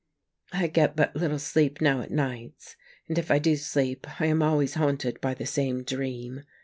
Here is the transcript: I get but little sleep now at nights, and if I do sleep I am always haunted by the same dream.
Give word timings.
I 0.51 0.65
get 0.65 0.95
but 0.95 1.15
little 1.15 1.37
sleep 1.37 1.79
now 1.79 2.01
at 2.01 2.09
nights, 2.09 2.75
and 3.07 3.19
if 3.19 3.29
I 3.29 3.37
do 3.37 3.55
sleep 3.55 4.07
I 4.19 4.25
am 4.25 4.41
always 4.41 4.73
haunted 4.73 5.21
by 5.21 5.35
the 5.35 5.45
same 5.45 5.83
dream. 5.83 6.41